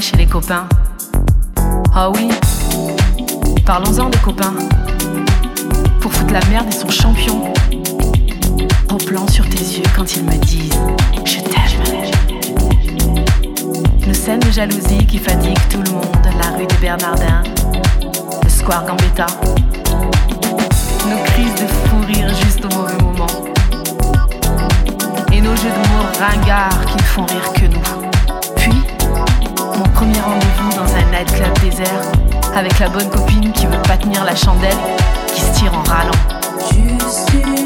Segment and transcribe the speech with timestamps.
[0.00, 0.68] chez les copains.
[1.94, 2.28] Ah oui,
[3.64, 4.52] parlons-en des copains.
[5.98, 7.50] Pour foutre la merde et son champion.
[8.92, 10.78] Au plan sur tes yeux quand ils me disent
[11.24, 12.04] Je t'aime.
[14.06, 16.28] Nos scènes de jalousie qui fatiguent tout le monde.
[16.38, 17.42] La rue des Bernardins,
[18.42, 19.26] le square Gambetta
[21.08, 23.26] nos crises de fou rire juste au mauvais moment.
[25.32, 28.01] Et nos jeux de mots ringards qui ne font rire que nous.
[30.02, 32.02] Premier rendez-vous dans un nightclub désert
[32.56, 34.76] avec la bonne copine qui veut pas tenir la chandelle,
[35.32, 37.61] qui se tire en râlant.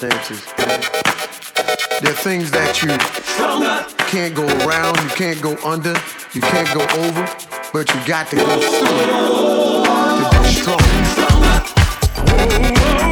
[0.00, 0.44] Circumstances.
[2.00, 2.88] There are things that you
[4.06, 5.94] can't go around, you can't go under,
[6.32, 7.28] you can't go over,
[7.72, 8.86] but you got to go through
[10.24, 10.44] it to
[12.88, 13.09] strong.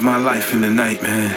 [0.00, 1.30] Live my life in the night, man.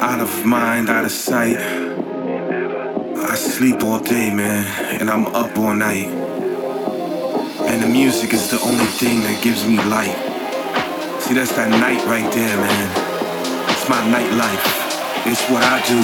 [0.00, 1.56] Out of mind, out of sight.
[1.56, 4.66] I sleep all day, man,
[5.00, 6.08] and I'm up all night.
[7.70, 10.16] And the music is the only thing that gives me light.
[11.22, 12.88] See, that's that night right there, man.
[13.70, 14.66] It's my nightlife.
[15.24, 16.00] It's what I do.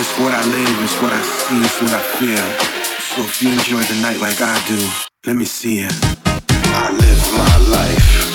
[0.00, 0.76] It's what I live.
[0.84, 1.60] It's what I see.
[1.60, 2.46] It's what I feel.
[3.12, 4.80] So if you enjoy the night like I do,
[5.26, 5.94] let me see it.
[6.72, 8.29] I live my life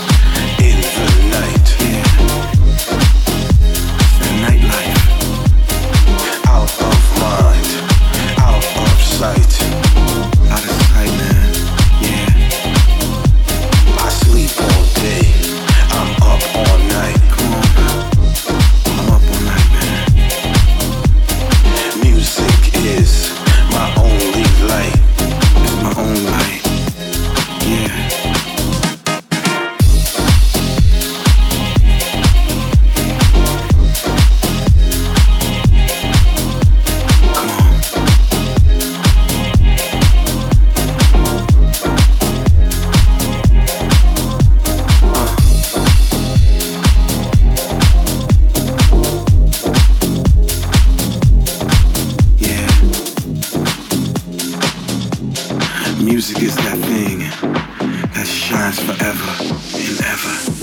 [56.28, 57.20] Music is that thing
[58.14, 59.32] that shines forever
[59.78, 60.55] and ever.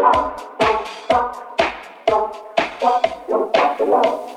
[0.00, 0.40] Thank
[3.80, 4.29] you.